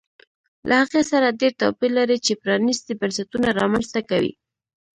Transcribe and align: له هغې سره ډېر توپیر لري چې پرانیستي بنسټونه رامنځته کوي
له 0.67 0.75
هغې 0.81 1.01
سره 1.11 1.37
ډېر 1.39 1.53
توپیر 1.61 1.91
لري 1.99 2.17
چې 2.25 2.33
پرانیستي 2.43 2.93
بنسټونه 3.01 3.49
رامنځته 3.59 4.01
کوي 4.09 4.33